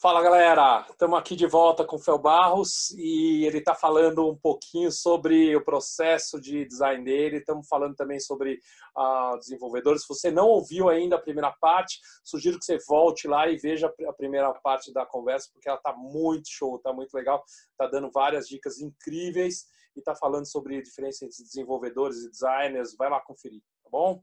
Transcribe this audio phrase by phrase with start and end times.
[0.00, 4.38] Fala galera, estamos aqui de volta com o Fel Barros e ele está falando um
[4.38, 7.38] pouquinho sobre o processo de design dele.
[7.38, 8.60] Estamos falando também sobre
[8.96, 10.02] uh, desenvolvedores.
[10.02, 13.92] Se você não ouviu ainda a primeira parte, sugiro que você volte lá e veja
[14.08, 18.08] a primeira parte da conversa, porque ela está muito show, está muito legal, está dando
[18.08, 19.64] várias dicas incríveis
[19.96, 22.94] e está falando sobre a diferença entre desenvolvedores e designers.
[22.96, 24.22] Vai lá conferir, tá bom?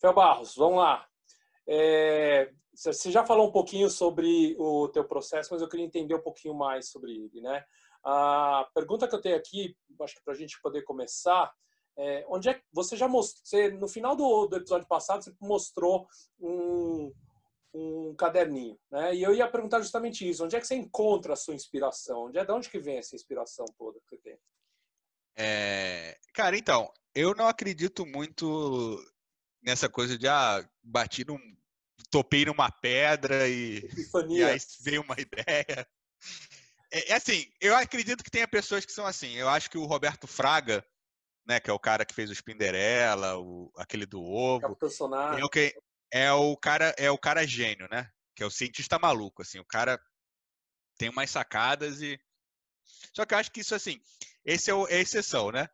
[0.00, 1.04] Fel Barros, vamos lá.
[1.66, 6.22] É, você já falou um pouquinho sobre o teu processo, mas eu queria entender um
[6.22, 7.64] pouquinho mais sobre ele, né?
[8.04, 11.52] A pergunta que eu tenho aqui, acho que para a gente poder começar,
[11.96, 13.42] é, onde é que você já mostrou?
[13.44, 16.06] Você, no final do, do episódio passado, você mostrou
[16.38, 17.12] um,
[17.74, 19.12] um caderninho, né?
[19.12, 22.26] E eu ia perguntar justamente isso: onde é que você encontra a sua inspiração?
[22.26, 24.38] Onde é de onde que vem essa inspiração toda que você tem?
[25.36, 29.04] É, cara, então, eu não acredito muito
[29.60, 31.57] nessa coisa de ah, bati num
[32.10, 33.82] topei numa pedra e,
[34.28, 35.86] e aí veio uma ideia.
[36.90, 39.34] É, é, assim, eu acredito que tenha pessoas que são assim.
[39.34, 40.84] Eu acho que o Roberto Fraga,
[41.46, 44.76] né, que é o cara que fez o Spinderella, o, aquele do ovo,
[45.36, 45.74] é o, que,
[46.10, 48.10] é o cara é o cara gênio, né?
[48.34, 49.58] Que é o cientista maluco, assim.
[49.58, 50.00] O cara
[50.96, 52.18] tem umas sacadas e
[53.12, 54.00] só que eu acho que isso assim,
[54.44, 55.68] esse é, o, é a exceção, né?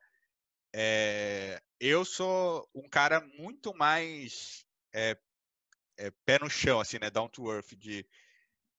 [0.75, 5.16] É, eu sou um cara muito mais é,
[5.97, 7.11] é, pé no chão, assim, né?
[7.11, 8.06] Down to earth, de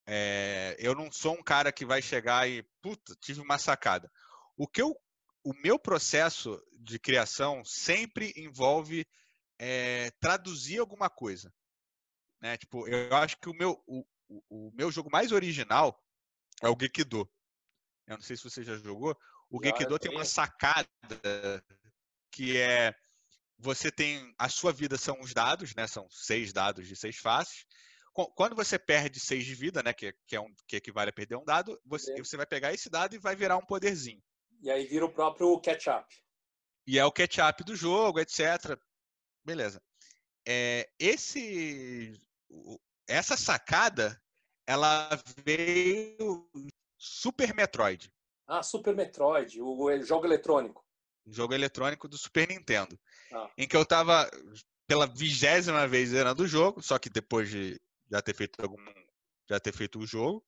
[0.06, 4.10] é, eu não sou um cara que vai chegar e, puta, tive uma sacada.
[4.56, 4.96] O que eu,
[5.42, 9.06] o meu processo de criação sempre envolve
[9.58, 11.52] é, traduzir alguma coisa,
[12.40, 12.56] né?
[12.56, 16.00] Tipo, eu acho que o meu, o, o, o meu jogo mais original
[16.62, 17.28] é o Gekido.
[18.06, 19.18] Eu não sei se você já jogou.
[19.50, 20.88] O Gekido tem uma sacada
[22.30, 22.94] que é
[23.58, 25.86] você tem a sua vida são os dados, né?
[25.86, 27.64] São seis dados de seis faces.
[28.34, 29.92] Quando você perde seis de vida, né?
[29.92, 32.18] Que, que é um que equivale a perder um dado, você, é.
[32.18, 34.22] você vai pegar esse dado e vai virar um poderzinho.
[34.62, 36.06] E aí vira o próprio catch-up.
[36.86, 38.78] E é o catch-up do jogo, etc.
[39.44, 39.82] Beleza.
[40.46, 42.12] É, esse,
[43.06, 44.20] essa sacada,
[44.66, 45.10] ela
[45.44, 46.48] veio
[46.96, 48.10] Super Metroid.
[48.46, 50.85] Ah, Super Metroid, o jogo eletrônico
[51.26, 52.98] jogo eletrônico do Super Nintendo.
[53.32, 53.50] Ah.
[53.56, 54.30] Em que eu tava
[54.86, 58.76] pela vigésima vez zerando o jogo, só que depois de já ter feito algum.
[59.48, 60.44] já ter feito o jogo.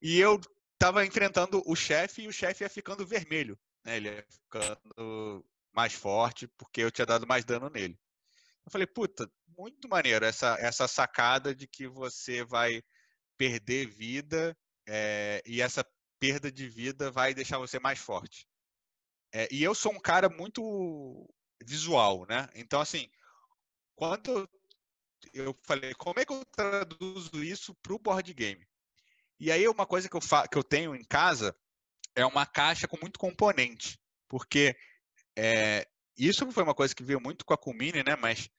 [0.00, 0.40] E eu
[0.78, 3.58] tava enfrentando o chefe e o chefe ia ficando vermelho.
[3.84, 3.96] Né?
[3.96, 7.98] Ele ia ficando mais forte porque eu tinha dado mais dano nele.
[8.64, 12.82] Eu falei, puta, muito maneiro essa, essa sacada de que você vai
[13.36, 15.84] perder vida é, e essa
[16.18, 18.46] perda de vida vai deixar você mais forte.
[19.32, 21.28] É, e eu sou um cara muito
[21.62, 22.48] visual, né?
[22.54, 23.08] Então, assim,
[23.94, 24.48] quando
[25.32, 28.66] eu falei, como é que eu traduzo isso para o board game?
[29.38, 31.56] E aí, uma coisa que eu, que eu tenho em casa
[32.14, 33.98] é uma caixa com muito componente,
[34.28, 34.76] porque
[35.36, 35.86] é,
[36.16, 38.16] isso foi uma coisa que veio muito com a Comini, né?
[38.16, 38.50] Mas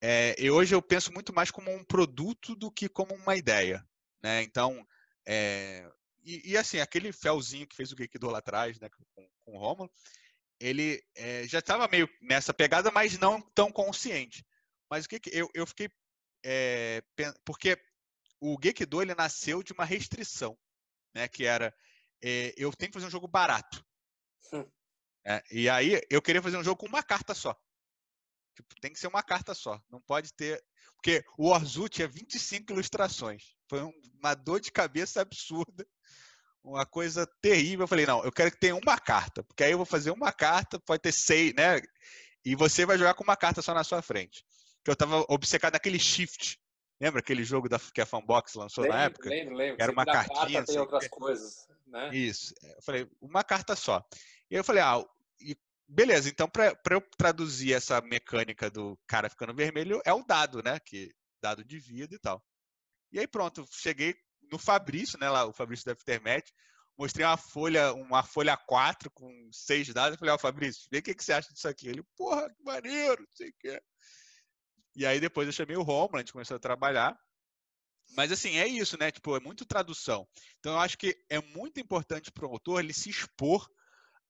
[0.00, 3.86] é, e hoje eu penso muito mais como um produto do que como uma ideia,
[4.22, 4.42] né?
[4.42, 4.86] Então,
[5.26, 5.86] é,
[6.24, 9.58] e, e, assim, aquele felzinho que fez o Geekdo lá atrás, né, com, com o
[9.58, 9.90] Romulo,
[10.60, 14.44] ele é, já estava meio nessa pegada, mas não tão consciente.
[14.90, 15.88] Mas o que, que eu, eu fiquei.
[16.44, 17.02] É,
[17.44, 17.80] porque
[18.40, 20.58] o Gekido ele nasceu de uma restrição,
[21.14, 21.26] né?
[21.28, 21.74] Que era
[22.22, 23.84] é, eu tenho que fazer um jogo barato.
[24.52, 24.68] Hum.
[25.50, 27.56] e aí eu queria fazer um jogo com uma carta só.
[28.54, 29.80] Tipo, tem que ser uma carta só.
[29.88, 30.62] Não pode ter.
[30.96, 33.56] Porque o Orzu tinha 25 ilustrações.
[33.68, 33.80] Foi
[34.18, 35.86] uma dor de cabeça absurda
[36.62, 37.84] uma coisa terrível.
[37.84, 40.32] Eu falei, não, eu quero que tenha uma carta, porque aí eu vou fazer uma
[40.32, 41.80] carta, pode ter seis, né?
[42.44, 44.44] E você vai jogar com uma carta só na sua frente.
[44.84, 46.58] Que eu tava obcecado naquele shift.
[47.00, 49.28] Lembra aquele jogo da, que a Fanbox lançou lembro, na época?
[49.28, 49.82] Lembro, lembro.
[49.82, 50.58] Era uma cartinha.
[50.58, 52.14] Carta, tem outras coisas, né?
[52.14, 52.54] Isso.
[52.62, 54.04] Eu falei, uma carta só.
[54.50, 55.02] E eu falei, ah,
[55.40, 55.56] e
[55.88, 60.78] beleza, então para eu traduzir essa mecânica do cara ficando vermelho, é o dado, né?
[60.80, 61.10] Que
[61.42, 62.42] dado de vida e tal.
[63.12, 64.14] E aí pronto, cheguei
[64.50, 65.28] no Fabrício, né?
[65.28, 66.50] Lá, o Fabrício da Aftermath,
[66.98, 70.18] mostrei uma folha, uma folha 4 com seis dados.
[70.18, 71.88] Falei, ó, oh, Fabrício, vê o que, que você acha disso aqui.
[71.88, 73.82] Ele, porra, que maneiro, não sei o que.
[74.96, 77.18] E aí depois eu chamei o Romulo, a gente começou a trabalhar.
[78.16, 79.10] Mas assim, é isso, né?
[79.10, 80.26] Tipo, é muito tradução.
[80.58, 83.68] Então eu acho que é muito importante para o autor ele se expor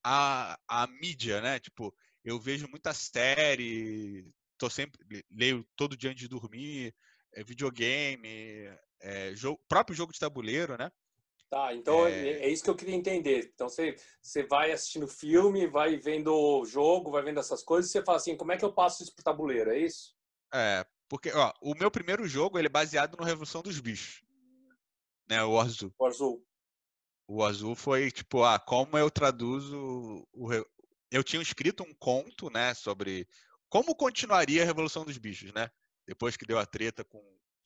[0.04, 1.58] à, à mídia, né?
[1.58, 1.94] Tipo,
[2.24, 4.26] eu vejo muita série,
[4.58, 6.94] tô sempre leio todo dia antes de dormir,
[7.32, 8.68] é, videogame,
[9.00, 10.90] é, jogo, próprio jogo de tabuleiro, né?
[11.50, 12.28] Tá, então é...
[12.28, 12.48] é...
[12.48, 13.50] isso que eu queria entender.
[13.52, 17.92] Então você, você vai assistindo filme, vai vendo o jogo, vai vendo essas coisas, e
[17.92, 19.70] você fala assim, como é que eu passo isso pro tabuleiro?
[19.70, 20.14] É isso?
[20.54, 24.22] É, porque ó, o meu primeiro jogo ele é baseado no Revolução dos Bichos,
[25.28, 25.42] né?
[25.44, 25.92] O Azul.
[25.98, 26.46] O Azul.
[27.26, 30.48] O Azul foi tipo, ah, como eu traduzo o
[31.12, 33.26] eu tinha escrito um conto, né, sobre
[33.68, 35.68] como continuaria a Revolução dos Bichos, né?
[36.06, 37.20] Depois que deu a treta com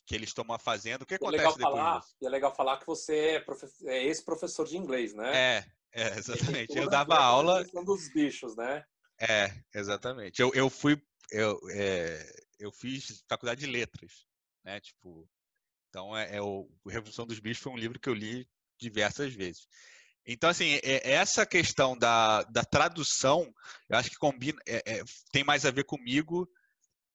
[0.06, 2.17] que eles tomam a fazenda, o que é acontece legal depois falar, disso?
[2.21, 3.67] E é legal falar que você é, profe...
[3.87, 5.33] é ex-professor de inglês, né?
[5.35, 6.73] É, é exatamente.
[6.77, 7.65] Eu dava aula.
[7.65, 8.85] dos bichos, né?
[9.21, 10.43] É, exatamente.
[10.43, 14.27] Eu, eu fui, eu, é, eu fiz faculdade de letras,
[14.65, 14.81] né?
[14.81, 15.29] Tipo,
[15.89, 18.49] então é, é o Revolução dos Bichos foi um livro que eu li
[18.79, 19.69] diversas vezes.
[20.27, 23.55] Então, assim, é, essa questão da, da tradução,
[23.89, 26.49] eu acho que combina, é, é, tem mais a ver comigo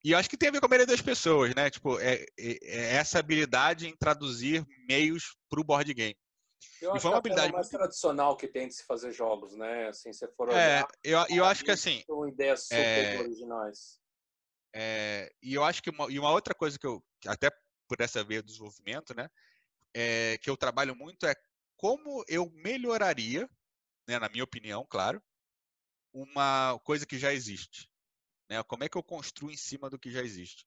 [0.04, 1.70] e acho que tem a ver com a maioria das pessoas, né?
[1.70, 6.18] Tipo, é, é, é essa habilidade em traduzir meios para o board game.
[6.82, 9.56] Eu acho e foi uma que habilidade mais tradicional que tem de se fazer jogos,
[9.56, 9.88] né?
[9.88, 12.04] Assim, se for olhar, é, eu, eu acho que assim.
[12.06, 14.00] São ideias super é, originais.
[14.74, 17.52] É, e eu acho que uma, e uma outra coisa que eu, até
[17.88, 19.30] por essa veia do desenvolvimento, né?
[19.94, 21.36] É, que eu trabalho muito é
[21.76, 23.50] como eu melhoraria,
[24.08, 25.22] né, na minha opinião, claro,
[26.14, 27.89] uma coisa que já existe.
[28.50, 28.62] Né?
[28.64, 30.66] Como é que eu construo em cima do que já existe?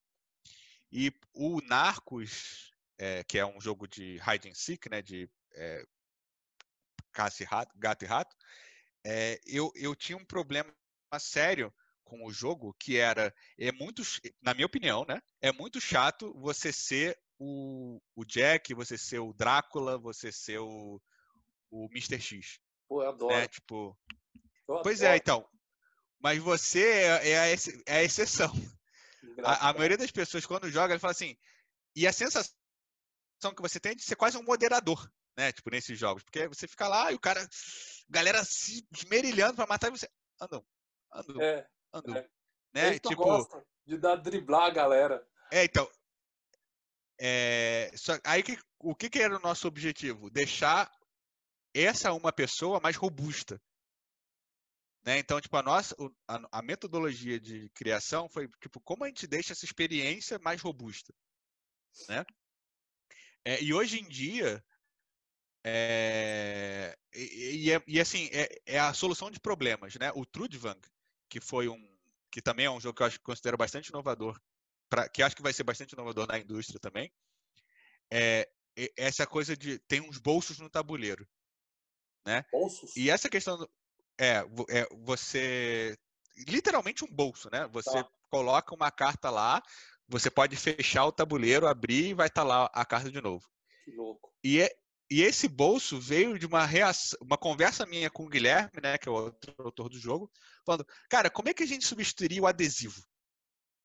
[0.91, 5.83] E o Narcos, é, que é um jogo de hide and seek, né, de é,
[7.11, 8.35] caça e rato, gato e rato,
[9.03, 10.71] é, eu, eu tinha um problema
[11.19, 14.01] sério com o jogo que era é muito
[14.41, 19.33] na minha opinião né é muito chato você ser o, o Jack, você ser o
[19.33, 21.01] Drácula, você ser o,
[21.69, 22.19] o Mr.
[22.19, 22.59] X.
[22.87, 23.35] Pô, eu adoro.
[23.35, 23.47] Né?
[23.47, 23.97] Tipo,
[24.67, 25.13] eu pois é, adoro.
[25.13, 25.52] é, então.
[26.23, 27.47] Mas você é, é a,
[27.85, 28.49] é a exceção.
[29.43, 31.37] A, a, maioria das pessoas, quando joga, ele fala assim.
[31.93, 32.49] E a sensação
[33.53, 35.51] que você tem é de ser quase um moderador, né?
[35.51, 36.23] Tipo, nesses jogos.
[36.23, 37.45] Porque você fica lá e o cara.
[38.09, 40.09] Galera se esmerilhando pra matar e você.
[40.39, 40.65] Andam,
[41.11, 42.15] andam, é, andam.
[42.15, 42.29] É.
[42.73, 42.99] Né?
[42.99, 45.27] Tipo, de dar driblar a galera.
[45.51, 45.89] É, então.
[47.19, 50.29] É, só, aí que, o que, que era o nosso objetivo?
[50.29, 50.89] Deixar
[51.73, 53.61] essa uma pessoa mais robusta.
[55.05, 55.19] Né?
[55.19, 55.95] Então, tipo, a nossa
[56.27, 61.13] a, a, metodologia de criação foi tipo como a gente deixa essa experiência mais robusta,
[62.07, 62.25] né?
[63.43, 64.63] É, e hoje em dia
[65.65, 70.09] é, e, e, e, assim é, é, a solução de problemas, né?
[70.15, 70.79] O Trudvang,
[71.29, 71.93] que foi um
[72.31, 74.41] que também é um jogo que eu acho que considero bastante inovador
[74.89, 77.11] pra, que acho que vai ser bastante inovador na indústria também,
[78.11, 78.49] é,
[78.97, 81.27] essa coisa de tem uns bolsos no tabuleiro,
[82.25, 82.45] né?
[82.51, 82.95] Bolsos?
[82.95, 83.69] E essa questão do,
[84.23, 85.97] é, é você
[86.47, 87.67] literalmente um bolso, né?
[87.71, 88.09] Você tá.
[88.29, 89.61] coloca uma carta lá,
[90.07, 93.45] você pode fechar o tabuleiro, abrir e vai estar tá lá a carta de novo.
[93.83, 94.33] Que louco.
[94.43, 94.71] E, é,
[95.09, 99.07] e esse bolso veio de uma reação, uma conversa minha com o Guilherme, né, que
[99.07, 100.31] é o outro autor do jogo,
[100.65, 103.01] falando, cara, como é que a gente substituiria o adesivo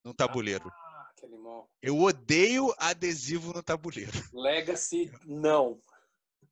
[0.04, 0.68] no tabuleiro?
[0.68, 0.88] Ah
[1.18, 1.68] que animal.
[1.82, 4.12] Eu odeio adesivo no tabuleiro.
[4.32, 5.80] Legacy, não.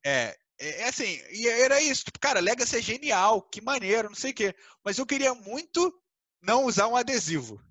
[0.05, 2.05] É, é, é assim, e era isso.
[2.05, 4.55] Tipo, cara, Legacy é genial, que maneiro, não sei o quê.
[4.83, 5.93] Mas eu queria muito
[6.41, 7.61] não usar um adesivo.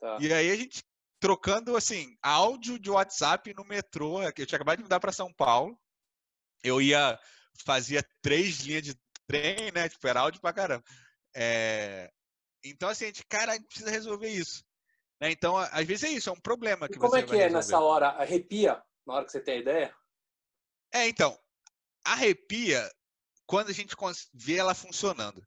[0.00, 0.18] Tá.
[0.20, 0.84] E aí a gente
[1.20, 4.22] trocando, assim, áudio de WhatsApp no metrô.
[4.22, 5.78] Eu tinha acabado de mudar para São Paulo.
[6.62, 7.18] Eu ia,
[7.64, 8.94] fazia três linhas de
[9.26, 9.88] trem, né?
[9.88, 10.84] Tipo, era áudio pra caramba.
[11.34, 12.10] É...
[12.64, 14.64] Então, assim, a gente, cara, a gente precisa resolver isso.
[15.20, 15.30] Né?
[15.30, 17.78] Então, às vezes é isso, é um problema que e como é que é nessa
[17.78, 18.08] hora?
[18.08, 19.96] Arrepia na hora que você tem a ideia?
[20.92, 21.38] É, então,
[22.12, 22.90] arrepia
[23.46, 23.94] quando a gente
[24.32, 25.44] vê ela funcionando.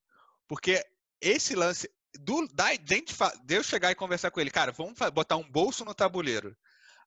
[0.47, 0.83] Porque
[1.21, 1.89] esse lance
[2.19, 3.03] do da, de,
[3.49, 6.55] eu chegar e conversar com ele, cara, vamos botar um bolso no tabuleiro,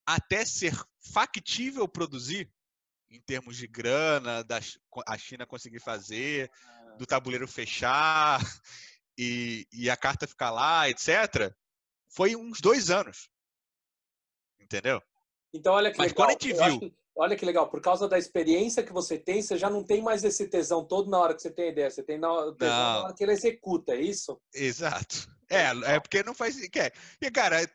[0.06, 0.74] até ser
[1.12, 2.50] factível produzir,
[3.10, 4.60] em termos de grana, da
[5.06, 6.96] a China conseguir fazer, ah.
[6.98, 8.40] do tabuleiro fechar
[9.18, 11.52] e, e a carta ficar lá, etc
[12.12, 13.28] foi uns dois anos.
[14.60, 15.02] Entendeu?
[15.52, 16.26] Então, olha que Mas legal.
[16.26, 16.96] quando a gente viu.
[17.14, 20.24] Olha que legal, por causa da experiência que você tem, você já não tem mais
[20.24, 21.90] esse tesão todo na hora que você tem ideia.
[21.90, 22.92] Você tem na, tesão não.
[22.92, 24.40] na hora que ele executa, é isso?
[24.54, 25.28] Exato.
[25.50, 26.56] É, é porque não faz.
[26.58, 27.68] E, cara, é,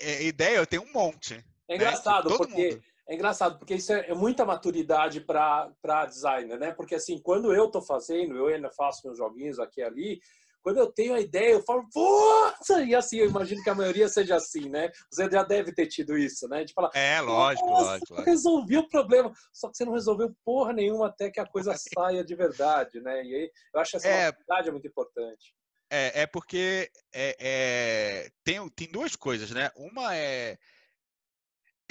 [0.00, 1.44] é, ideia eu tenho um monte.
[1.68, 2.36] É engraçado, né?
[2.36, 2.70] porque.
[2.72, 2.82] Mundo.
[3.06, 6.72] É engraçado, porque isso é, é muita maturidade para designer, né?
[6.72, 10.20] Porque assim, quando eu estou fazendo, eu ainda faço meus joguinhos aqui e ali,
[10.64, 12.82] quando eu tenho a ideia, eu falo, força!
[12.82, 14.90] E assim, eu imagino que a maioria seja assim, né?
[15.10, 16.64] Você já deve ter tido isso, né?
[16.64, 18.22] De falar, é, lógico, lógico, lógico.
[18.22, 19.30] Resolvi o problema.
[19.52, 23.22] Só que você não resolveu porra nenhuma até que a coisa saia de verdade, né?
[23.22, 25.54] E aí, eu acho que essa é, é muito importante.
[25.90, 29.70] É, é porque é, é, tem, tem duas coisas, né?
[29.76, 30.56] Uma é,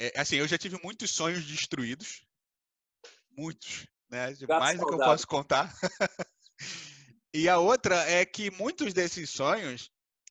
[0.00, 2.26] é, Assim, eu já tive muitos sonhos destruídos.
[3.30, 4.34] Muitos, né?
[4.40, 5.72] Gato Mais do que eu posso contar.
[7.34, 9.90] E a outra é que muitos desses sonhos,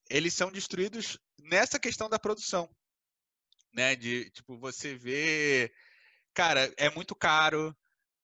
[0.09, 2.73] eles são destruídos nessa questão da produção.
[3.73, 3.93] Né?
[3.93, 5.69] De, tipo, você vê...
[6.33, 7.75] Cara, é muito caro,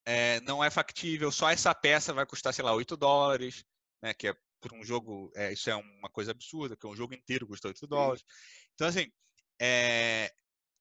[0.05, 3.65] é, não é factível, só essa peça vai custar, sei lá, 8 dólares,
[4.01, 4.13] né?
[4.13, 7.45] Que é por um jogo, é, isso é uma coisa absurda, que um jogo inteiro
[7.45, 8.23] custa 8 dólares.
[8.73, 9.11] Então, assim,
[9.61, 10.33] é,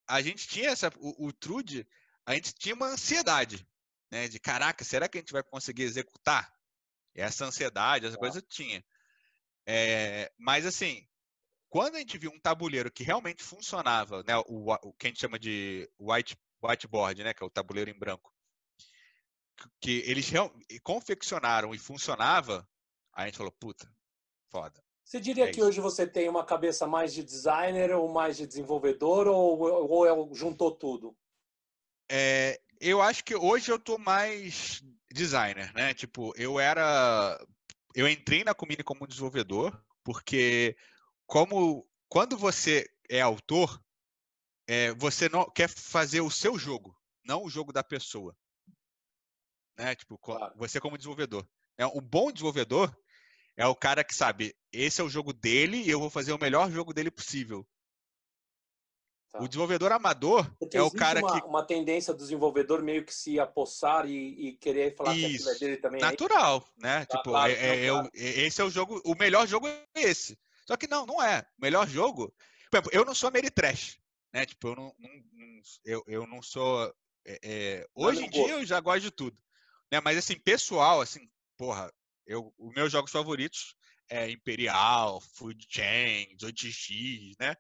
[0.06, 1.86] a gente tinha essa, o, o Trude,
[2.24, 3.68] a gente tinha uma ansiedade,
[4.10, 4.28] né?
[4.28, 6.50] De caraca, será que a gente vai conseguir executar
[7.18, 8.84] essa ansiedade, essa coisa tinha.
[9.66, 11.06] É, mas assim,
[11.68, 15.20] quando a gente viu um tabuleiro que realmente funcionava, né, o, o que a gente
[15.20, 18.32] chama de white, whiteboard, né, que é o tabuleiro em branco,
[19.80, 20.30] que eles
[20.82, 22.66] confeccionaram e funcionava,
[23.12, 23.90] a gente falou, puta,
[24.48, 24.82] foda.
[25.04, 28.46] Você diria é que hoje você tem uma cabeça mais de designer ou mais de
[28.46, 31.16] desenvolvedor ou, ou é juntou tudo?
[32.10, 35.94] É, eu acho que hoje eu tô mais designer, né?
[35.94, 37.38] Tipo, eu era.
[37.94, 40.76] Eu entrei na Comini como desenvolvedor, porque
[41.26, 43.82] como quando você é autor,
[44.66, 48.36] é, você não quer fazer o seu jogo, não o jogo da pessoa.
[49.78, 49.94] Né?
[49.94, 50.18] Tipo,
[50.56, 51.48] você como desenvolvedor.
[51.76, 52.94] É, um bom desenvolvedor
[53.56, 56.38] é o cara que sabe, esse é o jogo dele e eu vou fazer o
[56.38, 57.66] melhor jogo dele possível.
[59.30, 59.42] Tá.
[59.42, 61.46] O desenvolvedor amador Porque é o cara uma, que.
[61.46, 65.44] uma tendência do desenvolvedor meio que se apossar e, e querer falar Isso.
[65.44, 66.00] que é dele também.
[66.00, 67.04] É Natural, é né?
[67.04, 68.10] Tá, tipo, claro, é, é, claro.
[68.14, 69.02] esse é o jogo.
[69.04, 70.38] O melhor jogo é esse.
[70.66, 71.46] Só que não, não é.
[71.58, 72.32] O melhor jogo.
[72.70, 73.98] Por exemplo, eu não sou Meritrash.
[74.32, 74.46] Né?
[74.46, 76.86] Tipo, eu não, não, não eu, eu não sou.
[77.26, 79.36] É, é hoje em dia eu já gosto de tudo.
[79.92, 80.00] Né?
[80.00, 81.92] Mas assim, pessoal, assim, porra,
[82.26, 83.74] eu, os meus jogos favoritos
[84.08, 87.54] é Imperial, Food Chain, 8x, né?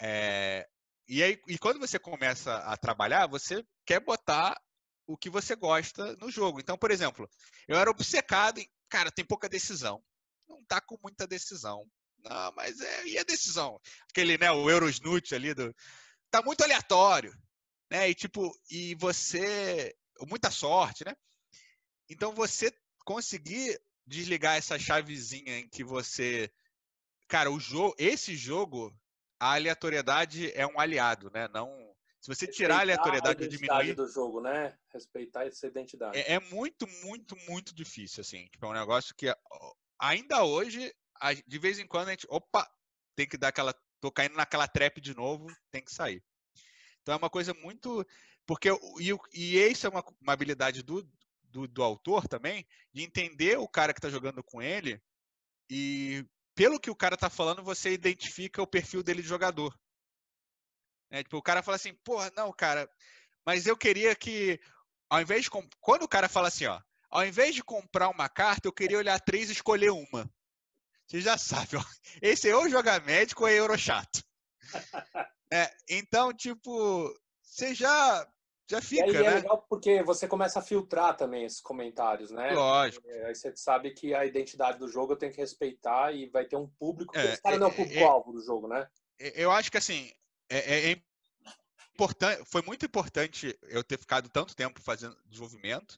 [0.00, 0.68] É,
[1.08, 4.60] e aí, e quando você começa a trabalhar, você quer botar
[5.06, 6.60] o que você gosta no jogo.
[6.60, 7.28] Então, por exemplo,
[7.66, 10.02] eu era obcecado em, cara, tem pouca decisão.
[10.46, 11.86] Não tá com muita decisão.
[12.18, 13.80] Não, mas é, e a decisão?
[14.10, 15.74] Aquele, né, o Eurosnut ali do
[16.30, 17.34] tá muito aleatório,
[17.90, 18.10] né?
[18.10, 19.94] E tipo, e você
[20.26, 21.14] muita sorte, né?
[22.08, 22.72] Então você
[23.04, 26.50] conseguir desligar essa chavezinha em que você
[27.28, 28.94] cara, o jogo, esse jogo
[29.38, 31.48] a aleatoriedade é um aliado, né?
[31.48, 31.68] Não,
[32.20, 34.76] se você tirar a aleatoriedade e diminuir do jogo, né?
[34.92, 36.18] Respeitar essa identidade.
[36.18, 38.46] É, é, muito, muito, muito difícil assim.
[38.48, 39.32] Tipo, é um negócio que
[39.98, 40.92] ainda hoje,
[41.46, 42.68] de vez em quando a gente, opa,
[43.14, 46.22] tem que dar aquela, tô caindo naquela trap de novo, tem que sair.
[47.02, 48.04] Então é uma coisa muito,
[48.44, 48.68] porque
[49.00, 51.08] e, e isso é uma, uma habilidade do,
[51.44, 55.00] do, do autor também, de entender o cara que está jogando com ele
[55.70, 56.24] e
[56.58, 59.72] pelo que o cara tá falando, você identifica o perfil dele de jogador.
[61.08, 62.90] É, tipo, o cara fala assim, porra, não, cara,
[63.46, 64.60] mas eu queria que,
[65.08, 65.50] ao invés de.
[65.80, 69.20] Quando o cara fala assim, ó, ao invés de comprar uma carta, eu queria olhar
[69.20, 70.28] três e escolher uma.
[71.06, 71.84] Você já sabe, ó,
[72.20, 74.20] esse é ou joga médico ou é Eurochato.
[75.52, 78.28] é, então, tipo, você já
[78.70, 79.26] já fica, e aí é né?
[79.26, 82.52] é legal porque você começa a filtrar também esses comentários, né?
[82.52, 83.08] Lógico.
[83.08, 86.56] Aí você sabe que a identidade do jogo eu tenho que respeitar e vai ter
[86.56, 88.86] um público, é, esse cara é, não é o público-alvo é, do jogo, né?
[89.18, 90.12] Eu acho que, assim,
[90.50, 91.02] é, é
[91.94, 95.96] importante, foi muito importante eu ter ficado tanto tempo fazendo desenvolvimento,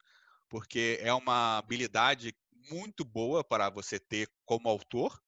[0.48, 2.34] porque é uma habilidade
[2.70, 5.20] muito boa para você ter como autor.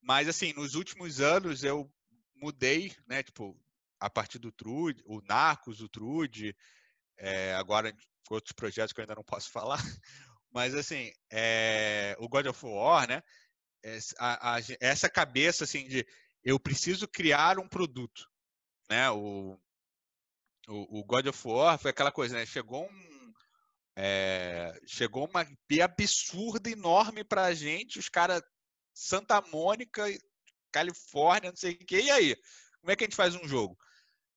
[0.00, 1.90] Mas, assim, nos últimos anos eu
[2.36, 3.22] mudei, né?
[3.22, 3.58] Tipo,
[4.00, 6.56] a partir do Trude, o Narcos, o Trude,
[7.16, 7.94] é, agora
[8.30, 9.80] outros projetos que eu ainda não posso falar,
[10.50, 13.22] mas assim, é, o God of War, né?
[14.18, 16.06] A, a, essa cabeça assim de
[16.44, 18.28] eu preciso criar um produto,
[18.88, 19.10] né?
[19.10, 19.58] O,
[20.68, 22.44] o, o God of War foi aquela coisa, né?
[22.44, 23.18] Chegou um
[24.00, 28.40] é, chegou uma IP absurda, enorme pra gente, os caras
[28.94, 30.04] Santa Mônica,
[30.70, 32.36] Califórnia, não sei o que, e aí?
[32.80, 33.76] Como é que a gente faz um jogo?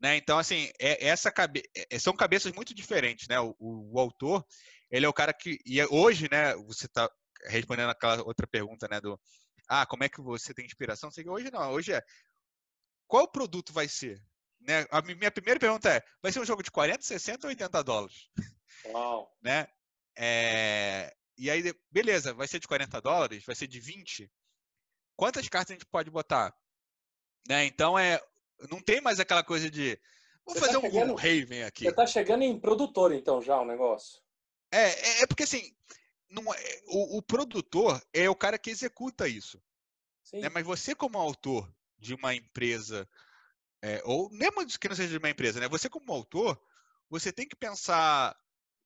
[0.01, 0.17] Né?
[0.17, 1.61] Então, assim, é, essa cabe...
[1.89, 3.39] É, são cabeças muito diferentes, né?
[3.39, 4.45] O, o, o, autor,
[4.89, 5.59] ele é o cara que...
[5.65, 7.09] E é, hoje, né, você está
[7.45, 9.19] respondendo aquela outra pergunta, né, do...
[9.67, 11.09] Ah, como é que você tem inspiração?
[11.27, 12.01] Hoje não, hoje é...
[13.07, 14.19] Qual produto vai ser?
[14.59, 14.85] Né?
[14.89, 18.29] A minha primeira pergunta é, vai ser um jogo de 40, 60 ou 80 dólares?
[18.85, 19.31] Uau.
[19.41, 19.67] né?
[20.17, 21.13] É...
[21.37, 24.31] E aí, beleza, vai ser de 40 dólares, vai ser de 20.
[25.15, 26.53] Quantas cartas a gente pode botar?
[27.47, 27.65] Né?
[27.65, 28.19] Então é,
[28.69, 29.99] não tem mais aquela coisa de
[30.45, 31.85] vou fazer tá um chegando, Raven aqui.
[31.85, 34.21] Você tá chegando em produtor então já o negócio.
[34.71, 35.75] É, é, é porque assim,
[36.29, 39.61] não, é, o, o, produtor é o cara que executa isso.
[40.33, 40.49] Né?
[40.49, 43.07] Mas você como autor de uma empresa
[43.81, 45.67] é, ou mesmo que não seja de uma empresa, né?
[45.67, 46.61] Você como autor,
[47.09, 48.37] você tem que pensar,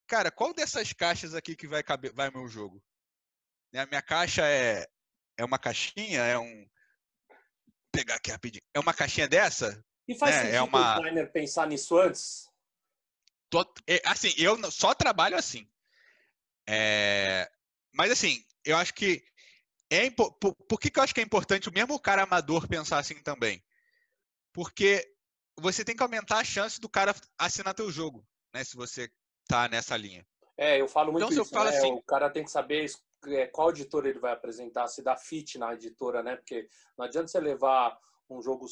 [0.08, 2.82] cara, qual dessas caixas aqui que vai caber, vai meu jogo?
[3.74, 3.82] Né?
[3.82, 4.88] A minha caixa é
[5.38, 6.66] é uma caixinha, é um
[7.96, 8.64] pegar aqui rapidinho.
[8.74, 9.84] É uma caixinha dessa?
[10.08, 10.42] E faz né?
[10.42, 10.98] sentido é uma...
[10.98, 12.50] o designer pensar nisso antes?
[13.88, 15.68] É, assim, eu só trabalho assim.
[16.68, 17.50] É...
[17.94, 19.24] Mas assim, eu acho que
[19.90, 22.98] é por, por que, que eu acho que é importante o mesmo cara amador pensar
[22.98, 23.64] assim também?
[24.54, 25.08] Porque
[25.58, 28.64] você tem que aumentar a chance do cara assinar teu jogo, né?
[28.64, 29.10] Se você
[29.48, 30.26] tá nessa linha.
[30.58, 31.70] É, eu falo muito então, isso, né?
[31.70, 32.88] assim, o cara tem que saber é,
[33.52, 36.36] qual editora ele vai apresentar, se dá fit na editora, né?
[36.36, 36.68] Porque
[36.98, 37.98] não adianta você levar
[38.30, 38.66] um jogo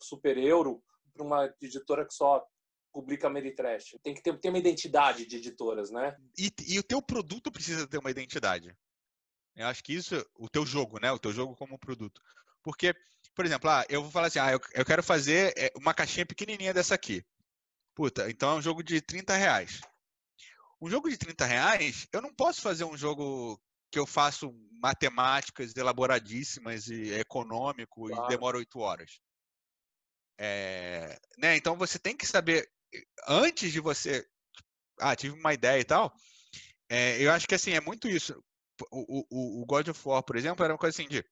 [0.00, 0.82] super euro
[1.12, 2.44] para uma editora que só
[2.92, 3.96] publica Meritrash.
[4.02, 6.16] Tem que ter, ter uma identidade de editoras, né?
[6.38, 8.76] E, e, o teu produto precisa ter uma identidade.
[9.54, 11.12] Eu acho que isso, o teu jogo, né?
[11.12, 12.20] O teu jogo como produto.
[12.62, 12.94] Porque
[13.36, 16.24] por exemplo, ah, eu vou falar assim, ah, eu, eu quero fazer é, uma caixinha
[16.24, 17.22] pequenininha dessa aqui.
[17.94, 19.82] Puta, então é um jogo de 30 reais.
[20.80, 25.74] Um jogo de 30 reais, eu não posso fazer um jogo que eu faço matemáticas
[25.76, 28.24] elaboradíssimas e econômico claro.
[28.24, 29.20] e demora 8 horas.
[30.38, 31.56] É, né?
[31.56, 32.70] Então você tem que saber,
[33.26, 34.26] antes de você.
[35.00, 36.12] Ah, tive uma ideia e tal.
[36.88, 38.42] É, eu acho que assim, é muito isso.
[38.90, 41.24] O, o, o God of War, por exemplo, era uma coisa assim de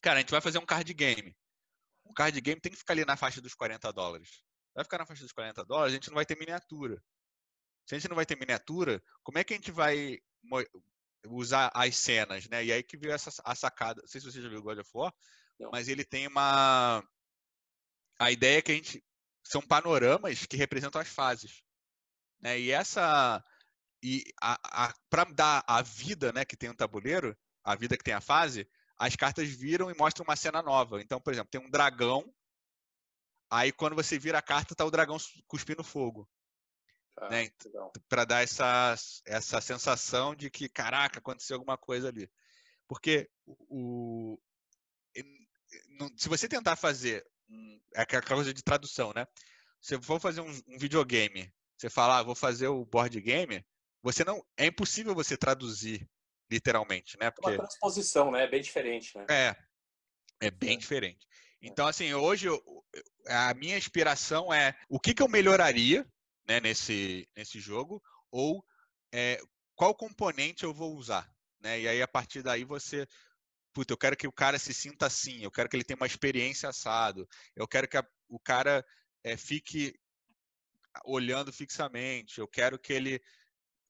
[0.00, 1.36] Cara, a gente vai fazer um card game.
[2.06, 4.42] Um card game tem que ficar ali na faixa dos 40 dólares.
[4.74, 7.02] Vai ficar na faixa dos 40 dólares, a gente não vai ter miniatura.
[7.86, 10.18] Se a gente não vai ter miniatura, como é que a gente vai
[11.26, 12.64] usar as cenas, né?
[12.64, 14.00] E aí que veio essa a sacada.
[14.02, 15.12] Não sei se você já viu God of War,
[15.58, 15.70] não.
[15.70, 17.02] mas ele tem uma
[18.18, 19.04] a ideia é que a gente
[19.44, 21.62] são panoramas que representam as fases,
[22.40, 22.58] né?
[22.58, 23.42] E essa
[24.02, 28.04] e a, a para dar a vida, né, que tem um tabuleiro, a vida que
[28.04, 31.00] tem a fase, as cartas viram e mostram uma cena nova.
[31.00, 32.32] Então, por exemplo, tem um dragão,
[33.50, 36.28] aí quando você vira a carta, tá o dragão cuspindo fogo.
[37.20, 37.48] Ah, né?
[38.08, 38.94] Para dar essa,
[39.26, 42.30] essa sensação de que, caraca, aconteceu alguma coisa ali.
[42.86, 44.38] Porque o,
[46.16, 47.24] se você tentar fazer
[47.94, 49.26] é aquela coisa de tradução, né?
[49.80, 53.64] Se for fazer um, um videogame, você falar, ah, vou fazer o board game,
[54.02, 56.08] você não é impossível você traduzir
[56.50, 57.30] literalmente, né?
[57.30, 57.50] Porque...
[57.50, 58.44] Uma transposição, né?
[58.44, 59.26] É bem diferente, né?
[59.30, 59.56] É,
[60.40, 60.76] é bem é.
[60.76, 61.26] diferente.
[61.60, 62.62] Então, assim, hoje eu,
[63.26, 66.06] a minha inspiração é o que, que eu melhoraria
[66.48, 68.64] né, nesse, nesse jogo ou
[69.12, 69.40] é,
[69.76, 71.30] qual componente eu vou usar.
[71.60, 71.80] Né?
[71.80, 73.06] E aí, a partir daí, você.
[73.72, 76.06] Puta, eu quero que o cara se sinta assim, eu quero que ele tenha uma
[76.06, 78.84] experiência assado, eu quero que a, o cara
[79.22, 79.94] é, fique
[81.04, 83.22] olhando fixamente, eu quero que ele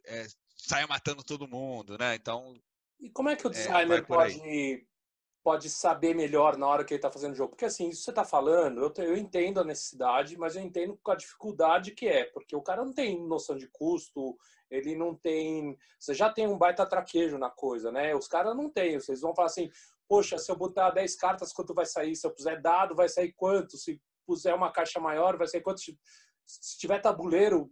[0.05, 2.17] é, saia matando todo mundo, né?
[2.17, 2.61] Então.
[3.01, 4.87] E como é que o é, designer pode,
[5.49, 7.53] pode saber melhor na hora que ele está fazendo o jogo?
[7.53, 11.15] Porque assim, isso você está falando, eu, eu entendo a necessidade, mas eu entendo a
[11.15, 14.37] dificuldade que é, porque o cara não tem noção de custo,
[14.71, 15.75] ele não tem.
[15.99, 18.15] Você já tem um baita traquejo na coisa, né?
[18.15, 19.01] Os caras não têm.
[19.01, 19.71] Vocês vão falar assim,
[20.07, 22.15] poxa, se eu botar 10 cartas, quanto vai sair?
[22.15, 23.79] Se eu puser dado, vai sair quanto?
[23.79, 25.81] Se puser uma caixa maior, vai sair quanto?
[25.81, 27.71] se tiver tabuleiro,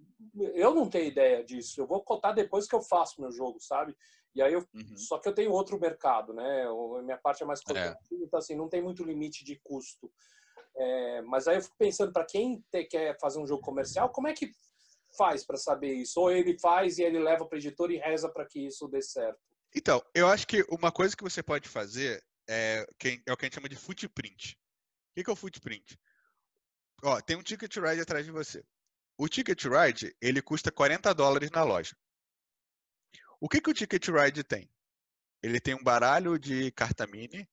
[0.55, 1.79] eu não tenho ideia disso.
[1.79, 3.95] Eu vou contar depois que eu faço meu jogo, sabe?
[4.37, 4.97] E aí eu, uhum.
[4.97, 6.65] só que eu tenho outro mercado, né?
[6.65, 8.25] A minha parte é mais corporativa, é.
[8.25, 10.13] então assim, não tem muito limite de custo.
[10.77, 14.29] É, mas aí eu fico pensando para quem te, quer fazer um jogo comercial, como
[14.29, 14.53] é que
[15.17, 16.21] faz para saber isso?
[16.21, 19.41] Ou ele faz e ele leva para editor e reza para que isso dê certo?
[19.75, 22.87] Então, eu acho que uma coisa que você pode fazer é,
[23.27, 24.57] é o que a gente chama de footprint.
[25.17, 25.99] O que é o footprint?
[27.03, 28.63] Ó, tem um ticket ride atrás de você.
[29.19, 31.97] O ticket ride, ele custa 40 dólares na loja.
[33.41, 34.71] O que, que o ticket ride tem?
[35.43, 37.49] Ele tem um baralho de carta mini,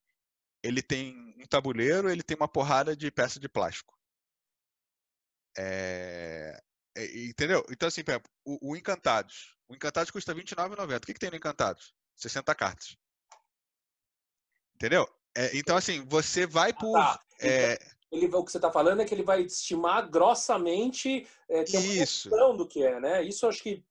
[0.61, 3.97] ele tem um tabuleiro, ele tem uma porrada de peça de plástico.
[5.57, 6.61] É...
[6.95, 7.65] É, entendeu?
[7.71, 9.57] Então, assim, exemplo, o, o, Encantados.
[9.67, 10.97] O Encantados custa R$29,90.
[10.97, 11.93] O que, que tem no Encantados?
[12.15, 12.95] 60 cartas.
[14.75, 15.07] Entendeu?
[15.35, 16.97] É, então, assim, você vai ah, por.
[16.97, 17.47] Ah, tá.
[17.47, 17.77] é
[18.13, 21.95] ele, o que você está falando é que ele vai estimar grossamente, é, ter uma
[21.95, 23.23] noção do que é, né?
[23.23, 23.83] Isso acho que,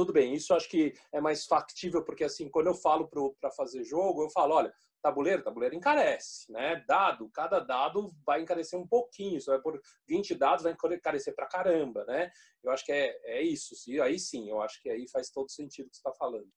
[0.00, 3.06] tudo bem, isso acho que é mais factível, porque assim, quando eu falo
[3.38, 6.82] para fazer jogo, eu falo, olha, tabuleiro, tabuleiro encarece, né?
[6.88, 11.46] Dado, cada dado vai encarecer um pouquinho, você vai por 20 dados, vai encarecer pra
[11.46, 12.30] caramba, né?
[12.64, 15.86] Eu acho que é, é isso, aí sim, eu acho que aí faz todo sentido
[15.86, 16.48] o que você está falando.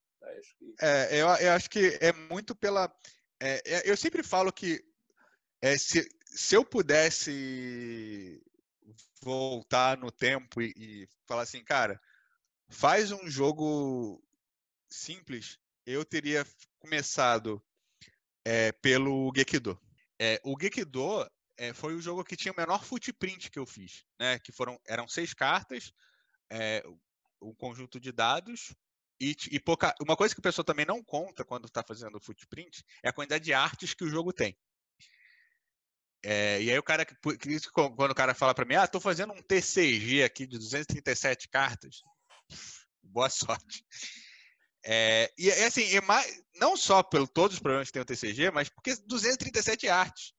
[0.82, 2.89] É, eu, eu acho que é muito pela.
[3.41, 4.82] É, é eu sempre falo que
[5.62, 8.41] é, se, se eu pudesse
[9.21, 11.99] voltar no tempo e, e falar assim, cara,
[12.74, 14.22] faz um jogo
[14.90, 16.46] simples, eu teria
[16.80, 17.64] começado
[18.44, 19.80] é, pelo Gekido.
[20.20, 24.04] É, o Gekido é, foi o jogo que tinha o menor footprint que eu fiz,
[24.20, 24.40] né?
[24.40, 25.94] Que foram eram seis cartas,
[27.42, 28.74] um conjunto de dados
[29.20, 29.94] e, e pouca.
[30.02, 33.44] Uma coisa que o pessoal também não conta quando está fazendo footprint é a quantidade
[33.44, 34.58] de artes que o jogo tem.
[36.26, 37.06] É, e aí o cara,
[37.74, 42.02] quando o cara fala para mim, ah, tô fazendo um TCG aqui de 237 cartas,
[43.04, 43.86] boa sorte.
[44.86, 48.52] É, e assim, é mais, não só pelo todos os problemas que tem o TCG,
[48.52, 50.34] mas porque 237 artes.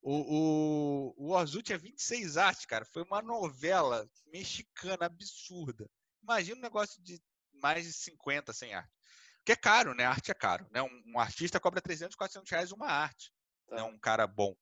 [0.00, 2.84] O, o, o tinha 26 artes, cara.
[2.84, 5.88] Foi uma novela mexicana absurda.
[6.22, 7.22] Imagina um negócio de
[7.54, 8.92] mais de 50 sem arte.
[9.38, 10.04] Porque é caro, né?
[10.04, 10.66] A arte é caro.
[10.70, 10.82] Né?
[10.82, 13.32] Um, um artista cobra 300, 400 reais uma arte.
[13.68, 13.76] Tá.
[13.76, 13.82] Né?
[13.82, 14.54] Um cara bom.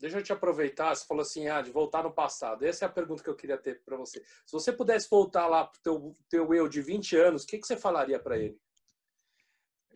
[0.00, 2.64] Deixa eu te aproveitar, você falou assim, ah, de voltar no passado.
[2.64, 4.24] Essa é a pergunta que eu queria ter para você.
[4.46, 7.58] Se você pudesse voltar lá para o teu, teu eu de 20 anos, o que,
[7.58, 8.58] que você falaria para ele?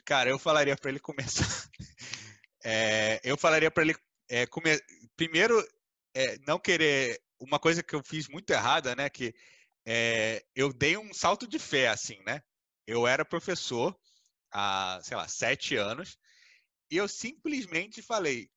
[0.05, 1.45] Cara, eu falaria para ele começar.
[2.67, 3.95] É, eu falaria para ele
[4.27, 4.71] é, come...
[5.15, 5.63] primeiro
[6.15, 9.11] é, não querer uma coisa que eu fiz muito errada, né?
[9.11, 9.35] Que
[9.85, 12.43] é, eu dei um salto de fé, assim, né?
[12.87, 13.95] Eu era professor
[14.51, 16.17] há, sei lá, sete anos
[16.91, 18.51] e eu simplesmente falei,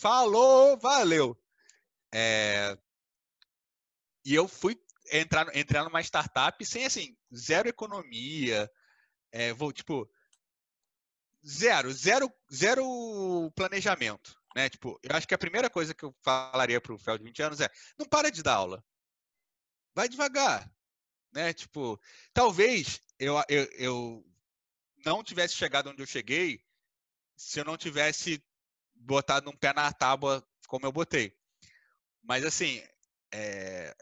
[0.00, 1.38] falou, valeu.
[2.12, 2.76] É,
[4.24, 4.80] e eu fui
[5.12, 8.70] entrar, entrar numa startup sem, assim, zero economia,
[9.30, 10.10] é, vou, tipo,
[11.46, 14.40] zero, zero, zero planejamento.
[14.56, 14.68] Né?
[14.68, 17.42] Tipo, eu acho que a primeira coisa que eu falaria para o Fel de 20
[17.42, 18.84] anos é: não para de dar aula.
[19.94, 20.70] Vai devagar.
[21.32, 21.52] Né?
[21.52, 22.00] Tipo,
[22.32, 24.26] talvez eu, eu, eu
[25.04, 26.60] não tivesse chegado onde eu cheguei
[27.36, 28.42] se eu não tivesse
[29.00, 31.36] botado um pé na tábua como eu botei.
[32.22, 32.82] Mas assim,
[33.32, 33.94] é,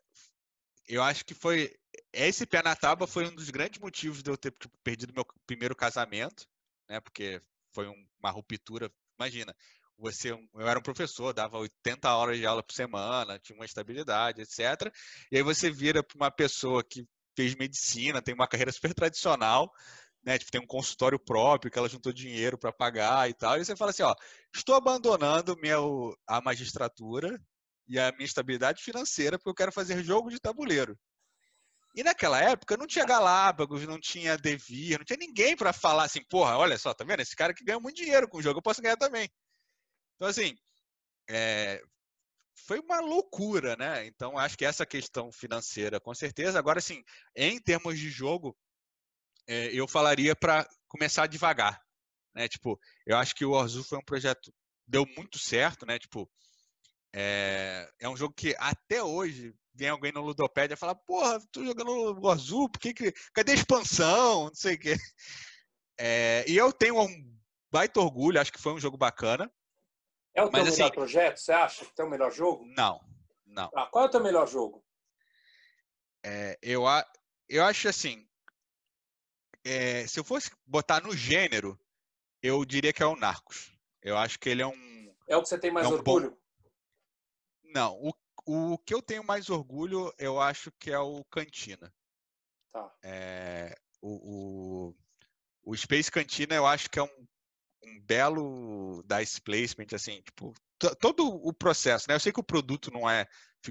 [0.86, 1.74] eu acho que foi
[2.12, 5.26] esse pé na tábua foi um dos grandes motivos de eu ter tipo, perdido meu
[5.46, 6.46] primeiro casamento,
[6.88, 7.00] né?
[7.00, 7.40] Porque
[7.72, 8.90] foi um, uma ruptura.
[9.18, 9.54] Imagina,
[9.96, 14.42] você, eu era um professor, dava 80 horas de aula por semana, tinha uma estabilidade,
[14.42, 14.92] etc.
[15.30, 17.06] E aí você vira para uma pessoa que
[17.36, 19.70] fez medicina, tem uma carreira super tradicional,
[20.28, 20.38] né?
[20.38, 23.56] Tipo, tem um consultório próprio que ela juntou dinheiro para pagar e tal.
[23.56, 24.14] E você fala assim, ó,
[24.54, 27.40] estou abandonando meu, a magistratura
[27.88, 30.98] e a minha estabilidade financeira porque eu quero fazer jogo de tabuleiro.
[31.94, 36.22] E naquela época não tinha Galápagos, não tinha Devir, não tinha ninguém para falar assim,
[36.24, 37.20] porra, olha só, tá vendo?
[37.20, 39.30] Esse cara que ganha muito dinheiro com o jogo, eu posso ganhar também.
[40.16, 40.54] Então, assim,
[41.30, 41.82] é,
[42.66, 44.06] foi uma loucura, né?
[44.06, 46.58] Então, acho que essa questão financeira, com certeza.
[46.58, 47.02] Agora, assim,
[47.34, 48.54] em termos de jogo,
[49.48, 51.82] é, eu falaria para começar devagar,
[52.34, 52.46] né?
[52.46, 54.52] Tipo, eu acho que o Orzu foi um projeto
[54.88, 55.98] deu muito certo, né?
[55.98, 56.28] Tipo,
[57.14, 61.64] é, é um jogo que até hoje vem alguém no Ludopédia e fala, porra, tô
[61.64, 64.46] jogando o Azul, por que, que cadê a expansão?
[64.46, 64.96] Não sei o quê.
[66.00, 67.38] É, e eu tenho um
[67.70, 69.52] baita orgulho, acho que foi um jogo bacana.
[70.34, 71.84] É o teu Mas, melhor assim, projeto, você acha?
[71.84, 72.64] Que é o melhor jogo?
[72.76, 73.00] Não,
[73.44, 73.70] não.
[73.74, 74.84] Ah, qual é o teu melhor jogo?
[76.24, 76.84] É, eu,
[77.48, 78.27] eu acho assim,
[79.64, 81.78] é, se eu fosse botar no gênero,
[82.42, 83.72] eu diria que é o Narcos.
[84.02, 85.14] Eu acho que ele é um.
[85.26, 86.30] É o que você tem mais é um orgulho?
[86.30, 86.38] Bom...
[87.64, 88.12] Não, o,
[88.46, 91.92] o que eu tenho mais orgulho, eu acho que é o Cantina.
[92.72, 92.94] Tá.
[93.02, 94.92] É, o,
[95.64, 97.28] o, o Space Cantina, eu acho que é um
[97.82, 100.54] um belo dice placement, assim, tipo,
[101.00, 102.14] todo o processo, né?
[102.14, 103.26] Eu sei que o produto não é,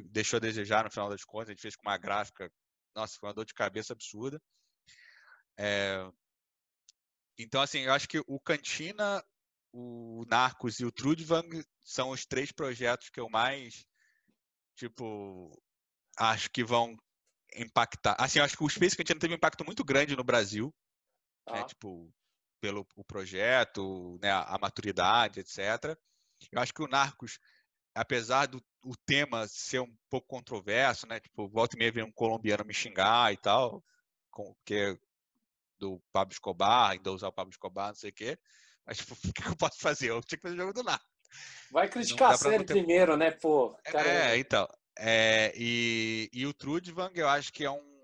[0.06, 2.52] deixou a desejar no final das contas, a gente fez com uma gráfica,
[2.96, 4.42] nossa, foi uma dor de cabeça absurda.
[5.58, 6.10] É,
[7.38, 9.24] então, assim, eu acho que o Cantina,
[9.72, 13.86] o Narcos e o Trudvang são os três projetos que eu mais,
[14.76, 15.52] tipo,
[16.18, 16.98] acho que vão
[17.56, 18.16] impactar.
[18.20, 20.74] Assim, eu acho que o Space Cantina teve um impacto muito grande no Brasil.
[21.46, 21.54] Ah.
[21.54, 21.64] Né?
[21.66, 22.12] Tipo,
[22.60, 25.96] pelo o projeto, né, a maturidade, etc.
[26.52, 27.40] Eu acho que o Narcos,
[27.94, 32.12] apesar do o tema ser um pouco controverso, né, tipo, volta e meia vem um
[32.12, 33.84] colombiano me xingar e tal,
[34.32, 35.00] com, que é
[35.80, 38.38] do Pablo Escobar, ainda usar o Pablo Escobar, não sei o quê,
[38.86, 40.10] mas tipo, o que eu posso fazer?
[40.10, 41.08] Eu tinha que fazer o jogo do Narcos.
[41.72, 42.74] Vai criticar a série ter...
[42.74, 43.78] primeiro, né, pô?
[43.84, 44.08] Cara...
[44.08, 44.68] É, então.
[44.98, 47.98] É, e, e o Trudvang, eu acho que é um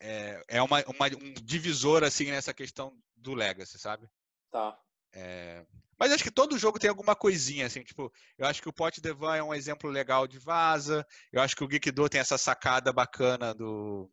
[0.00, 4.08] é, é uma, uma, um divisor assim nessa questão do Legacy, sabe?
[4.50, 4.78] Tá.
[5.12, 5.64] É...
[5.98, 9.00] Mas acho que todo jogo tem alguma coisinha, assim, tipo, eu acho que o Pot
[9.02, 12.90] Devan é um exemplo legal de vaza, eu acho que o Geekdo tem essa sacada
[12.90, 14.10] bacana do,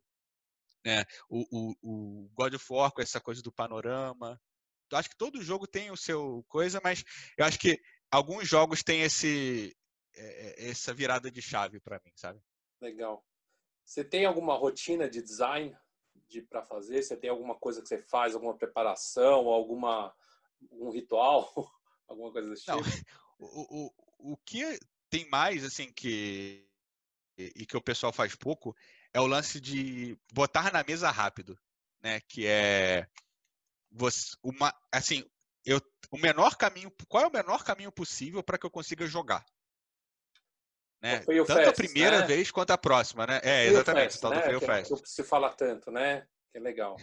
[0.84, 1.04] Né?
[1.28, 4.40] O, o, o God of War com essa coisa do panorama.
[4.90, 7.04] Eu acho que todo jogo tem o seu coisa, mas
[7.36, 7.78] eu acho que
[8.10, 9.76] alguns jogos têm esse,
[10.16, 12.40] é, essa virada de chave para mim, sabe?
[12.80, 13.24] Legal.
[13.84, 15.76] Você tem alguma rotina de design
[16.28, 17.02] de para fazer?
[17.02, 20.14] Você tem alguma coisa que você faz, alguma preparação, alguma
[20.70, 21.52] um ritual,
[22.08, 22.88] alguma coisa desse Não, tipo?
[23.40, 26.67] O, o, o que tem mais assim que
[27.38, 28.76] e que o pessoal faz pouco
[29.12, 31.58] é o lance de botar na mesa rápido,
[32.02, 32.20] né?
[32.28, 33.06] Que é
[33.90, 35.24] você, uma, assim,
[35.64, 39.44] eu, o menor caminho, qual é o menor caminho possível para que eu consiga jogar?
[41.00, 41.20] Né?
[41.20, 42.26] Tanto Fest, a primeira né?
[42.26, 43.40] vez quanto a próxima, né?
[43.44, 44.48] É, exatamente, Fest, tal né?
[44.48, 44.92] do Fest.
[45.02, 46.26] Que se fala tanto, né?
[46.50, 46.96] Que é legal.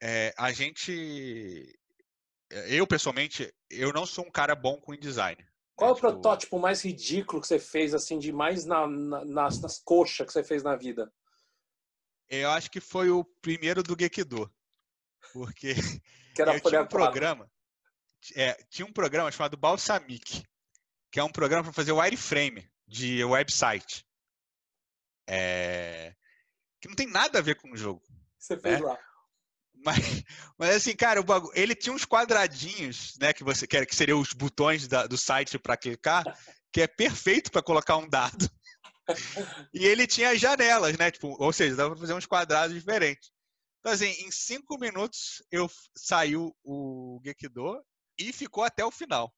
[0.00, 1.78] É, a gente,
[2.50, 5.44] eu pessoalmente, eu não sou um cara bom com InDesign.
[5.76, 6.08] Qual é, o tipo...
[6.08, 10.32] protótipo mais ridículo que você fez, assim, de mais na, na, nas, nas coxas que
[10.32, 11.12] você fez na vida?
[12.28, 14.50] Eu acho que foi o primeiro do Gekido.
[15.32, 15.74] Porque
[16.34, 17.50] que era eu tinha um programa,
[18.34, 20.42] é, tinha um programa chamado Balsamic,
[21.12, 24.04] que é um programa para fazer wireframe de website.
[25.28, 26.14] É,
[26.80, 28.02] que não tem nada a ver com o jogo.
[28.38, 28.86] Você fez né?
[28.86, 28.98] lá.
[29.86, 30.24] Mas,
[30.58, 34.32] mas assim, cara, o ele tinha uns quadradinhos, né, que você quer que seriam os
[34.32, 36.24] botões da, do site para clicar,
[36.72, 38.50] que é perfeito para colocar um dado.
[39.72, 41.12] e ele tinha janelas, né?
[41.12, 43.30] Tipo, ou seja, dava para fazer uns quadrados diferentes.
[43.78, 47.80] Então, assim, em cinco minutos eu saiu o Gekido
[48.18, 49.32] e ficou até o final,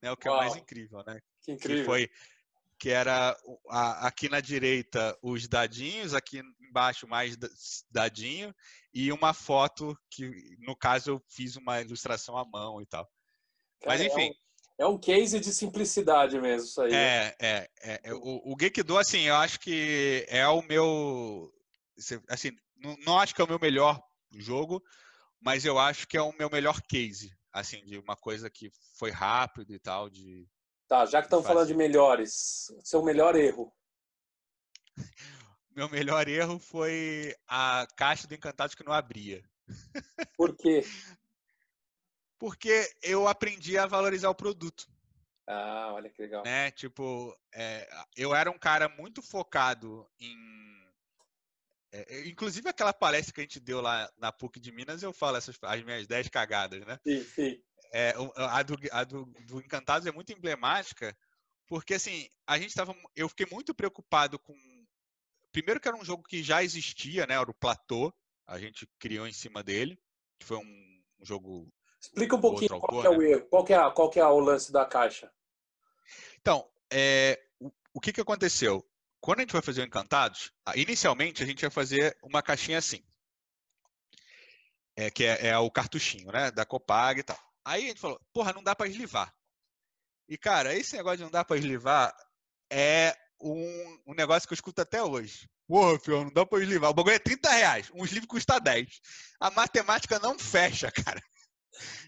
[0.00, 0.12] né?
[0.12, 0.36] O que Uau.
[0.36, 1.18] é o mais incrível, né?
[1.42, 1.78] Que incrível.
[1.78, 2.10] Que foi
[2.80, 3.38] que era
[3.68, 7.36] a, aqui na direita os dadinhos, aqui embaixo mais
[7.90, 8.54] dadinho
[8.92, 13.06] e uma foto que no caso eu fiz uma ilustração à mão e tal.
[13.82, 14.32] Cara, Mas enfim.
[14.78, 16.94] É um, é um, case de simplicidade mesmo isso aí.
[16.94, 21.52] É, é, é, é o, o Gekido, assim, eu acho que é o meu
[22.28, 24.82] assim, não, não acho que é o meu melhor jogo,
[25.38, 29.10] mas eu acho que é o meu melhor case, assim, de uma coisa que foi
[29.10, 30.48] rápido e tal, de
[30.90, 33.72] Tá, já que estamos falando de melhores, seu melhor erro.
[35.70, 39.40] Meu melhor erro foi a caixa do Encantados que não abria.
[40.36, 40.82] Por quê?
[42.36, 44.90] Porque eu aprendi a valorizar o produto.
[45.46, 46.42] Ah, olha que legal.
[46.42, 46.72] Né?
[46.72, 50.36] Tipo, é, eu era um cara muito focado em.
[51.92, 55.36] É, inclusive aquela palestra que a gente deu lá na PUC de Minas, eu falo
[55.36, 56.98] essas, as minhas 10 cagadas, né?
[57.04, 61.16] Sim, sim é, a, do, a do, do Encantados é muito emblemática,
[61.66, 62.94] porque assim, a gente estava.
[63.14, 64.54] Eu fiquei muito preocupado com.
[65.52, 67.34] Primeiro que era um jogo que já existia, né?
[67.34, 68.12] Era o Platô.
[68.46, 69.96] A gente criou em cima dele.
[70.38, 71.72] Que foi um, um jogo.
[72.00, 73.30] Explica um pouquinho autor, qual é o né?
[73.30, 75.30] erro, qual, é a, qual é o lance da caixa.
[76.40, 78.84] Então, é, o, o que, que aconteceu?
[79.20, 83.04] Quando a gente vai fazer o Encantados, inicialmente a gente ia fazer uma caixinha assim.
[84.96, 86.50] É, que é, é, o cartuchinho, né?
[86.50, 87.49] Da Copag e tal.
[87.64, 89.32] Aí a gente falou, porra, não dá para eslivar.
[90.28, 92.14] E, cara, esse negócio de não dá para eslivar
[92.70, 95.48] é um, um, negócio que eu escuto até hoje.
[95.66, 96.90] Porra, filho, não dá pra eslivar.
[96.90, 97.90] O bagulho é 30 reais.
[97.94, 99.00] Um livro custa 10.
[99.40, 101.20] A matemática não fecha, cara.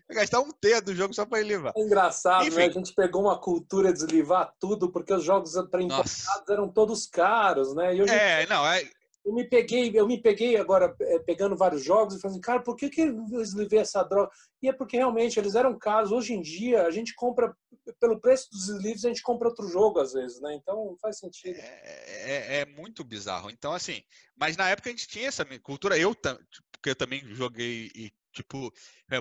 [0.09, 1.73] Vai gastar um T do jogo só pra eslivar.
[1.77, 2.57] É engraçado, Enfim.
[2.57, 2.67] né?
[2.67, 7.75] A gente pegou uma cultura de eslivar tudo, porque os jogos pré-importados eram todos caros,
[7.75, 7.95] né?
[7.95, 8.89] E é, não, é,
[9.25, 12.63] eu me peguei, eu me peguei agora é, pegando vários jogos e falando, assim, cara,
[12.63, 14.31] por que, que eu levei essa droga?
[14.61, 16.11] E é porque realmente eles eram caros.
[16.11, 17.55] Hoje em dia, a gente compra,
[18.01, 20.55] pelo preço dos livros, a gente compra outro jogo às vezes, né?
[20.55, 21.57] Então faz sentido.
[21.57, 23.51] É, é, é muito bizarro.
[23.51, 24.03] Então, assim,
[24.37, 28.73] mas na época a gente tinha essa cultura, eu, porque eu também joguei e, tipo,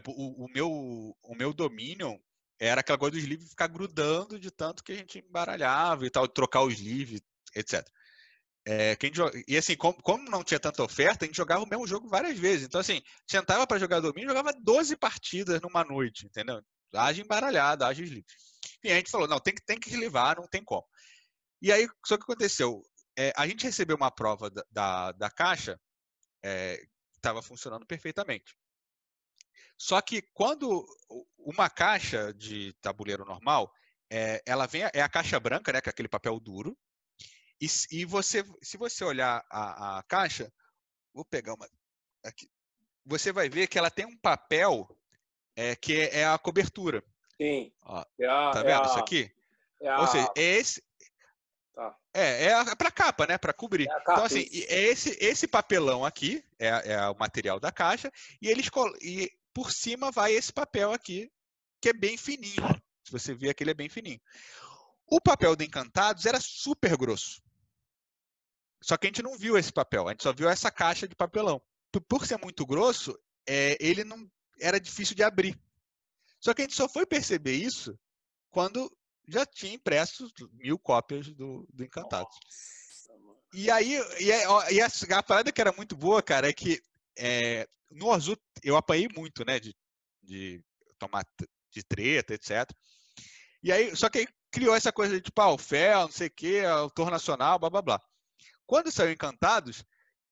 [0.08, 0.70] o, o meu,
[1.22, 2.20] o meu domínio
[2.60, 6.28] era aquela coisa dos livros ficar grudando de tanto que a gente embaralhava e tal,
[6.28, 7.22] trocar os livros,
[7.56, 7.88] etc.
[8.66, 9.42] É, quem joga...
[9.48, 12.38] E assim, como, como, não tinha tanta oferta, a gente jogava o mesmo jogo várias
[12.38, 12.66] vezes.
[12.66, 16.62] Então, assim, sentava para jogar domingo, jogava 12 partidas numa noite, entendeu?
[16.94, 18.26] Age embaralhada, age livre.
[18.84, 20.86] E a gente falou, não, tem que, tem que livrar, não tem como.
[21.62, 22.82] E aí, só que aconteceu?
[23.18, 25.80] É, a gente recebeu uma prova da, da, da caixa,
[26.44, 26.82] é,
[27.16, 28.56] estava funcionando perfeitamente.
[29.78, 30.86] Só que quando
[31.38, 33.72] uma caixa de tabuleiro normal,
[34.12, 36.78] é, ela vem, é a caixa branca, né, que é aquele papel duro,
[37.62, 40.52] e, e você, se você olhar a, a caixa,
[41.14, 41.70] vou pegar uma
[42.26, 42.50] aqui,
[43.06, 44.88] você vai ver que ela tem um papel
[45.56, 47.04] é, que é, é a cobertura.
[47.40, 47.72] Sim.
[47.84, 49.32] Ó, é a, tá vendo é isso aqui?
[49.82, 50.84] É Ou seja, é esse.
[51.74, 51.98] Tá.
[52.14, 53.38] É, é para capa, né?
[53.38, 53.88] Para cobrir.
[53.88, 58.12] É capa, então, assim, é esse, esse papelão aqui, é, é o material da caixa,
[58.42, 58.68] e eles
[59.02, 61.32] e por cima vai esse papel aqui,
[61.82, 62.64] que é bem fininho.
[63.04, 64.22] Se você ver aqui, ele é bem fininho.
[65.08, 67.42] O papel do Encantados era super grosso.
[68.82, 71.16] Só que a gente não viu esse papel, a gente só viu essa caixa de
[71.16, 71.62] papelão.
[72.08, 73.18] por ser muito grosso,
[73.48, 75.60] é, ele não era difícil de abrir.
[76.40, 77.98] Só que a gente só foi perceber isso
[78.50, 78.92] quando
[79.28, 82.36] já tinha impresso mil cópias do, do Encantados.
[83.54, 86.82] E aí, e, a, e a, a, parada que era muito boa, cara, é que
[87.18, 89.76] é, no Azul eu apanhei muito, né, de,
[90.24, 90.64] de
[90.98, 91.26] tomar
[91.72, 92.70] de treta, etc.
[93.62, 96.28] E aí, só que aí criou essa coisa de tipo, ah, o FEL, não sei
[96.28, 98.02] o quê, autor nacional, blá blá blá.
[98.72, 99.84] Quando saiu Encantados,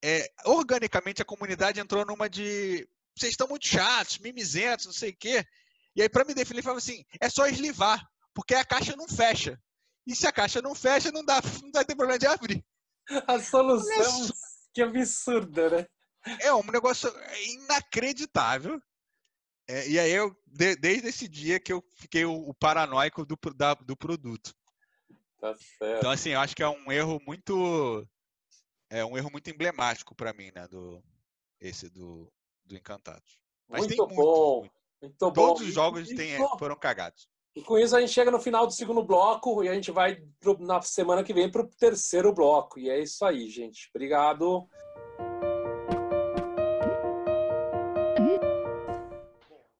[0.01, 5.17] é, organicamente a comunidade entrou numa de vocês estão muito chatos, mimizentos, não sei o
[5.17, 5.45] quê.
[5.93, 8.01] E aí, para me definir, falava assim: é só eslivar,
[8.33, 9.61] porque a caixa não fecha.
[10.07, 12.65] E se a caixa não fecha, não dá, não vai ter problema de abrir.
[13.27, 14.29] A solução, é
[14.73, 15.87] que absurda, né?
[16.39, 17.13] É um negócio
[17.45, 18.81] inacreditável.
[19.67, 23.37] É, e aí eu, de, desde esse dia que eu fiquei o, o paranoico do,
[23.53, 24.55] da, do produto.
[25.41, 25.97] Tá certo.
[25.97, 28.07] Então, assim, eu acho que é um erro muito.
[28.89, 30.67] É um erro muito emblemático para mim, né?
[30.67, 31.03] Do,
[31.59, 32.31] esse do,
[32.65, 33.39] do Encantados.
[33.67, 34.59] Mas muito tem bom.
[34.61, 35.67] Muito, muito Todos bom.
[35.67, 37.29] os jogos tem, foram cagados.
[37.55, 40.15] E com isso a gente chega no final do segundo bloco e a gente vai
[40.39, 42.79] pro, na semana que vem para o terceiro bloco.
[42.79, 43.89] E é isso aí, gente.
[43.93, 44.67] Obrigado.